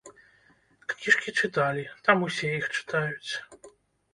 [0.93, 3.31] Кніжкі чыталі, там усе іх чытаюць.